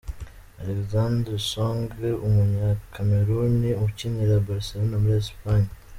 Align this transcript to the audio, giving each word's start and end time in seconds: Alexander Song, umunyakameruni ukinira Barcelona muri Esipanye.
Alexander 0.63 1.35
Song, 1.51 1.79
umunyakameruni 2.27 3.69
ukinira 3.85 4.35
Barcelona 4.47 4.95
muri 5.01 5.15
Esipanye. 5.21 5.69